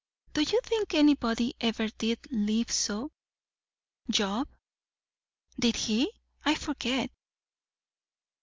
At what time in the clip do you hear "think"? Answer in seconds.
0.63-0.95